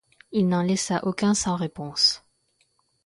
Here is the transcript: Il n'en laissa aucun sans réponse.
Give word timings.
Il 0.31 0.47
n'en 0.47 0.63
laissa 0.63 1.05
aucun 1.05 1.35
sans 1.35 1.55
réponse. 1.55 2.25